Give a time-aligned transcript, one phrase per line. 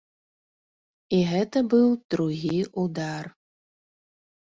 [1.17, 3.29] І гэта быў другі ўдар.